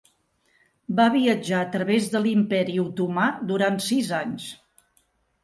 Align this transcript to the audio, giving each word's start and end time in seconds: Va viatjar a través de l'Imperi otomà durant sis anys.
Va 0.99 1.03
viatjar 1.15 1.59
a 1.65 1.67
través 1.75 2.07
de 2.15 2.21
l'Imperi 2.23 2.79
otomà 2.85 3.27
durant 3.53 3.79
sis 3.91 4.11
anys. 4.23 4.51